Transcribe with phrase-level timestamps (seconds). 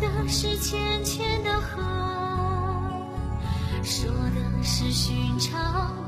[0.00, 1.82] 的是浅浅的河，
[3.82, 6.03] 说的是寻常。